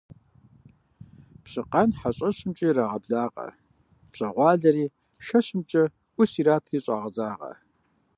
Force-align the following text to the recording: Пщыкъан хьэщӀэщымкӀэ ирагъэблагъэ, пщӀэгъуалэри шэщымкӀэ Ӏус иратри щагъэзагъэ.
Пщыкъан 1.43 1.89
хьэщӀэщымкӀэ 1.99 2.67
ирагъэблагъэ, 2.69 3.47
пщӀэгъуалэри 4.11 4.85
шэщымкӀэ 5.25 5.83
Ӏус 6.15 6.31
иратри 6.41 6.79
щагъэзагъэ. 6.83 7.51